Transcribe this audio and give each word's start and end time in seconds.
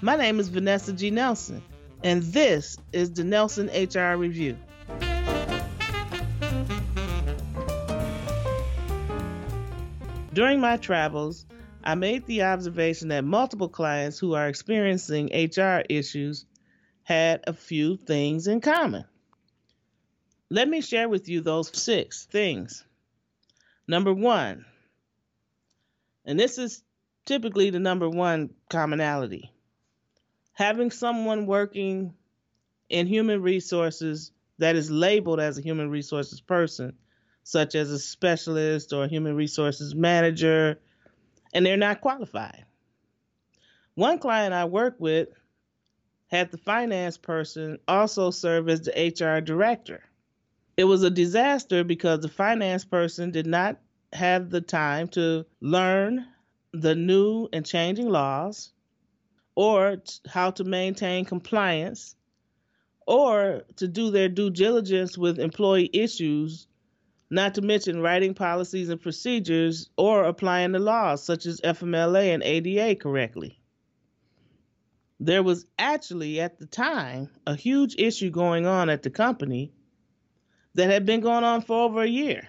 My 0.00 0.14
name 0.14 0.38
is 0.38 0.48
Vanessa 0.48 0.92
G. 0.92 1.10
Nelson, 1.10 1.60
and 2.04 2.22
this 2.22 2.76
is 2.92 3.12
the 3.12 3.24
Nelson 3.24 3.66
HR 3.66 4.16
Review. 4.16 4.56
During 10.32 10.60
my 10.60 10.76
travels, 10.76 11.46
I 11.82 11.96
made 11.96 12.26
the 12.26 12.44
observation 12.44 13.08
that 13.08 13.24
multiple 13.24 13.68
clients 13.68 14.20
who 14.20 14.34
are 14.34 14.46
experiencing 14.46 15.30
HR 15.34 15.82
issues 15.88 16.46
had 17.02 17.42
a 17.48 17.52
few 17.52 17.96
things 17.96 18.46
in 18.46 18.60
common. 18.60 19.04
Let 20.48 20.68
me 20.68 20.80
share 20.80 21.08
with 21.08 21.28
you 21.28 21.40
those 21.40 21.76
six 21.76 22.24
things. 22.26 22.84
Number 23.88 24.14
one, 24.14 24.64
and 26.24 26.38
this 26.38 26.56
is 26.56 26.84
typically 27.24 27.70
the 27.70 27.80
number 27.80 28.08
one 28.08 28.50
commonality 28.70 29.52
having 30.58 30.90
someone 30.90 31.46
working 31.46 32.12
in 32.88 33.06
human 33.06 33.40
resources 33.40 34.32
that 34.58 34.74
is 34.74 34.90
labeled 34.90 35.38
as 35.38 35.56
a 35.56 35.62
human 35.62 35.88
resources 35.88 36.40
person, 36.40 36.92
such 37.44 37.76
as 37.76 37.92
a 37.92 37.98
specialist 37.98 38.92
or 38.92 39.04
a 39.04 39.08
human 39.08 39.36
resources 39.36 39.94
manager, 39.94 40.76
and 41.54 41.64
they're 41.64 41.76
not 41.76 42.00
qualified. 42.00 42.64
One 43.94 44.18
client 44.18 44.52
I 44.52 44.64
work 44.64 44.96
with 44.98 45.28
had 46.26 46.50
the 46.50 46.58
finance 46.58 47.16
person 47.16 47.78
also 47.86 48.32
serve 48.32 48.68
as 48.68 48.80
the 48.80 49.14
HR 49.16 49.40
director. 49.40 50.02
It 50.76 50.84
was 50.84 51.04
a 51.04 51.10
disaster 51.10 51.84
because 51.84 52.18
the 52.18 52.28
finance 52.28 52.84
person 52.84 53.30
did 53.30 53.46
not 53.46 53.78
have 54.12 54.50
the 54.50 54.60
time 54.60 55.06
to 55.10 55.46
learn 55.60 56.26
the 56.72 56.96
new 56.96 57.48
and 57.52 57.64
changing 57.64 58.08
laws 58.08 58.72
or 59.58 60.00
how 60.28 60.52
to 60.52 60.62
maintain 60.62 61.24
compliance 61.24 62.14
or 63.08 63.64
to 63.74 63.88
do 63.88 64.12
their 64.12 64.28
due 64.28 64.50
diligence 64.50 65.18
with 65.18 65.40
employee 65.40 65.90
issues, 65.92 66.68
not 67.28 67.56
to 67.56 67.60
mention 67.60 68.00
writing 68.00 68.34
policies 68.34 68.88
and 68.88 69.00
procedures 69.00 69.90
or 69.96 70.22
applying 70.22 70.70
the 70.70 70.78
laws 70.78 71.24
such 71.24 71.44
as 71.44 71.60
FMLA 71.62 72.34
and 72.34 72.44
ADA 72.44 72.94
correctly. 72.94 73.60
There 75.18 75.42
was 75.42 75.66
actually 75.76 76.38
at 76.38 76.60
the 76.60 76.66
time 76.66 77.28
a 77.44 77.56
huge 77.56 77.96
issue 77.98 78.30
going 78.30 78.64
on 78.64 78.88
at 78.88 79.02
the 79.02 79.10
company 79.10 79.72
that 80.74 80.88
had 80.88 81.04
been 81.04 81.20
going 81.20 81.42
on 81.42 81.62
for 81.62 81.82
over 81.82 82.02
a 82.02 82.08
year. 82.08 82.46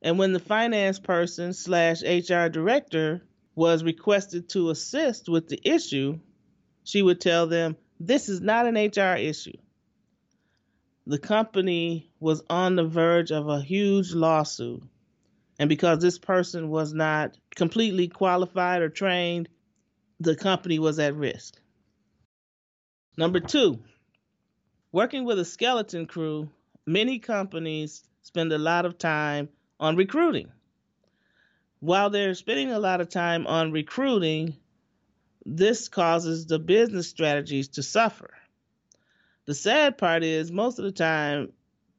And 0.00 0.18
when 0.18 0.32
the 0.32 0.40
finance 0.40 0.98
person 0.98 1.52
slash 1.52 2.02
HR 2.02 2.48
director 2.48 3.20
was 3.54 3.82
requested 3.82 4.48
to 4.50 4.70
assist 4.70 5.28
with 5.28 5.48
the 5.48 5.60
issue, 5.64 6.18
she 6.84 7.02
would 7.02 7.20
tell 7.20 7.46
them, 7.46 7.76
This 7.98 8.28
is 8.28 8.40
not 8.40 8.66
an 8.66 8.74
HR 8.74 9.16
issue. 9.16 9.56
The 11.06 11.18
company 11.18 12.12
was 12.20 12.42
on 12.48 12.76
the 12.76 12.84
verge 12.84 13.32
of 13.32 13.48
a 13.48 13.60
huge 13.60 14.12
lawsuit. 14.12 14.82
And 15.58 15.68
because 15.68 15.98
this 15.98 16.18
person 16.18 16.70
was 16.70 16.94
not 16.94 17.36
completely 17.54 18.08
qualified 18.08 18.82
or 18.82 18.88
trained, 18.88 19.48
the 20.18 20.36
company 20.36 20.78
was 20.78 20.98
at 20.98 21.14
risk. 21.14 21.60
Number 23.16 23.40
two, 23.40 23.80
working 24.92 25.24
with 25.24 25.38
a 25.38 25.44
skeleton 25.44 26.06
crew, 26.06 26.48
many 26.86 27.18
companies 27.18 28.04
spend 28.22 28.52
a 28.52 28.58
lot 28.58 28.86
of 28.86 28.96
time 28.96 29.48
on 29.78 29.96
recruiting 29.96 30.50
while 31.80 32.10
they're 32.10 32.34
spending 32.34 32.70
a 32.70 32.78
lot 32.78 33.00
of 33.00 33.08
time 33.08 33.46
on 33.46 33.72
recruiting, 33.72 34.56
this 35.44 35.88
causes 35.88 36.46
the 36.46 36.58
business 36.58 37.08
strategies 37.08 37.68
to 37.68 37.82
suffer. 37.82 38.30
The 39.46 39.54
sad 39.54 39.98
part 39.98 40.22
is, 40.22 40.52
most 40.52 40.78
of 40.78 40.84
the 40.84 40.92
time, 40.92 41.52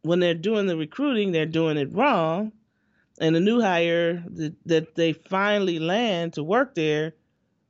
when 0.03 0.19
they're 0.19 0.33
doing 0.33 0.67
the 0.67 0.78
recruiting, 0.78 1.31
they're 1.31 1.45
doing 1.45 1.78
it 1.78 1.94
wrong. 1.94 2.51
And 3.19 3.35
the 3.35 3.39
new 3.39 3.59
hire 3.59 4.23
that, 4.29 4.56
that 4.66 4.95
they 4.95 5.13
finally 5.13 5.79
land 5.79 6.33
to 6.33 6.44
work 6.44 6.75
there, 6.75 7.13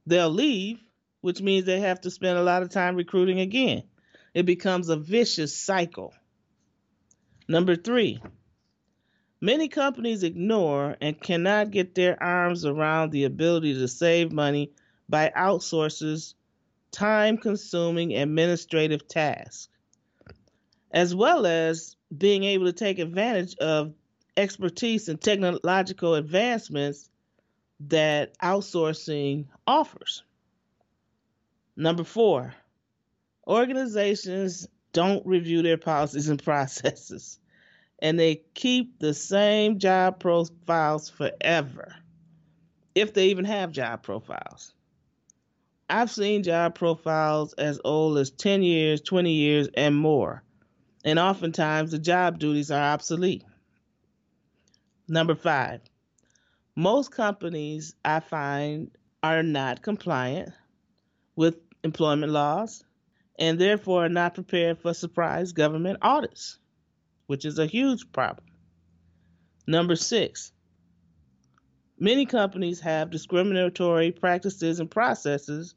they'll 0.06 0.30
leave, 0.30 0.80
which 1.22 1.42
means 1.42 1.66
they 1.66 1.80
have 1.80 2.02
to 2.02 2.12
spend 2.12 2.38
a 2.38 2.44
lot 2.44 2.62
of 2.62 2.70
time 2.70 2.96
recruiting 2.96 3.40
again. 3.40 3.84
It 4.34 4.46
becomes 4.46 4.90
a 4.90 4.96
vicious 4.96 5.56
cycle. 5.56 6.14
Number 7.48 7.76
three, 7.76 8.22
Many 9.44 9.70
companies 9.70 10.22
ignore 10.22 10.96
and 11.02 11.20
cannot 11.20 11.72
get 11.72 11.96
their 11.96 12.22
arms 12.22 12.64
around 12.64 13.12
the 13.12 13.24
ability 13.24 13.74
to 13.74 13.88
save 13.88 14.32
money 14.32 14.72
by 15.10 15.32
outsources 15.36 16.36
time 16.92 17.40
consuming 17.40 18.14
administrative 18.14 19.08
tasks, 19.08 19.68
as 20.92 21.16
well 21.16 21.48
as 21.48 21.96
being 22.16 22.44
able 22.44 22.66
to 22.68 22.74
take 22.74 23.00
advantage 23.00 23.56
of 23.58 23.96
expertise 24.38 25.10
and 25.10 25.20
technological 25.20 26.14
advancements 26.14 27.10
that 27.88 28.38
outsourcing 28.40 29.48
offers. 29.66 30.22
Number 31.76 32.04
four, 32.04 32.54
organizations 33.48 34.68
don't 34.94 35.26
review 35.26 35.64
their 35.64 35.78
policies 35.78 36.30
and 36.30 36.44
processes 36.44 37.40
and 38.02 38.20
they 38.20 38.42
keep 38.54 39.00
the 39.00 39.14
same 39.14 39.78
job 39.78 40.20
profiles 40.20 41.10
forever, 41.10 41.96
if 42.96 43.14
they 43.14 43.28
even 43.28 43.46
have 43.46 43.72
job 43.72 44.02
profiles. 44.02 44.74
I've 45.90 46.10
seen 46.10 46.44
job 46.44 46.76
profiles 46.76 47.54
as 47.54 47.80
old 47.84 48.18
as 48.18 48.32
10 48.32 48.64
years, 48.64 49.02
20 49.02 49.32
years, 49.32 49.68
and 49.76 49.96
more, 49.96 50.42
and 51.04 51.20
oftentimes 51.20 51.92
the 51.92 52.00
job 52.00 52.40
duties 52.40 52.72
are 52.72 52.94
obsolete. 52.94 53.44
Number 55.08 55.36
five, 55.36 55.82
most 56.76 57.12
companies 57.12 57.94
I 58.06 58.22
find 58.22 58.92
are 59.22 59.44
not 59.44 59.82
compliant 59.82 60.54
with 61.36 61.58
employment 61.84 62.32
laws 62.32 62.84
and 63.38 63.60
therefore 63.60 64.06
are 64.06 64.10
not 64.10 64.36
prepared 64.36 64.80
for 64.80 64.94
surprise 64.94 65.52
government 65.52 66.00
audits 66.02 66.58
which 67.32 67.46
is 67.46 67.60
a 67.60 67.66
huge 67.66 68.12
problem. 68.12 68.46
Number 69.66 69.96
six, 69.96 70.52
many 71.98 72.26
companies 72.26 72.82
have 72.82 73.10
discriminatory 73.10 74.12
practices 74.12 74.82
and 74.82 74.92
processes, 74.92 75.74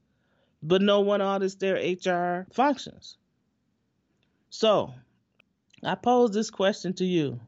but 0.64 0.82
no 0.82 1.02
one 1.02 1.20
audits 1.20 1.54
their 1.54 1.76
HR 1.76 2.48
functions. 2.52 3.18
So, 4.50 4.94
I 5.84 5.94
pose 5.94 6.32
this 6.32 6.50
question 6.50 6.92
to 6.94 7.04
you 7.04 7.38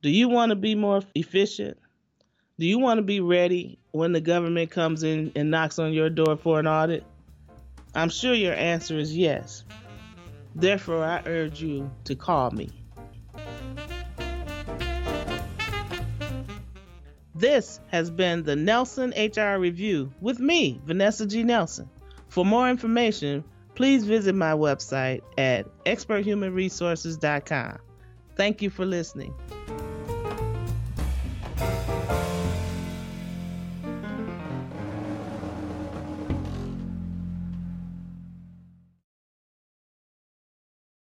Do 0.00 0.08
you 0.08 0.30
want 0.30 0.48
to 0.48 0.56
be 0.56 0.74
more 0.74 1.02
efficient? 1.14 1.76
Do 2.58 2.64
you 2.64 2.78
want 2.78 2.96
to 2.96 3.02
be 3.02 3.20
ready 3.20 3.78
when 3.90 4.12
the 4.12 4.22
government 4.22 4.70
comes 4.70 5.02
in 5.02 5.30
and 5.36 5.50
knocks 5.50 5.78
on 5.78 5.92
your 5.92 6.08
door 6.08 6.38
for 6.38 6.58
an 6.58 6.66
audit? 6.66 7.04
I'm 7.94 8.08
sure 8.08 8.32
your 8.32 8.54
answer 8.54 8.98
is 8.98 9.14
yes. 9.14 9.62
Therefore, 10.54 11.04
I 11.04 11.22
urge 11.26 11.60
you 11.60 11.90
to 12.04 12.14
call 12.14 12.50
me. 12.50 12.70
This 17.36 17.80
has 17.88 18.10
been 18.10 18.44
the 18.44 18.56
Nelson 18.56 19.10
HR 19.10 19.58
Review 19.58 20.10
with 20.22 20.40
me, 20.40 20.80
Vanessa 20.86 21.26
G. 21.26 21.42
Nelson. 21.42 21.90
For 22.28 22.46
more 22.46 22.70
information, 22.70 23.44
please 23.74 24.06
visit 24.06 24.34
my 24.34 24.52
website 24.52 25.20
at 25.36 25.66
experthumanresources.com. 25.84 27.78
Thank 28.36 28.62
you 28.62 28.70
for 28.70 28.86
listening. 28.86 29.34